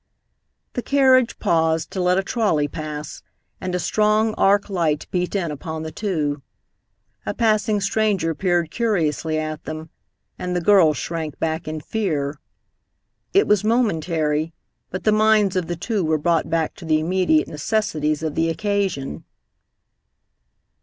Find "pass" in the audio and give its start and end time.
2.67-3.21